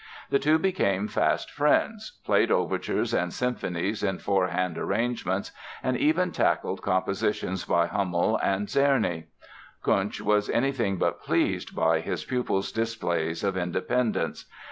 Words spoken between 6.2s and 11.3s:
tackled compositions by Hummel and Czerny. Kuntzsch was anything but